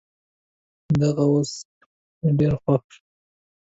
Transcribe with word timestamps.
دغه 1.01 1.25
اس 1.33 1.51
مې 2.19 2.29
ډېر 2.39 2.53
خوښ 2.61 2.83
شو. 2.93 2.99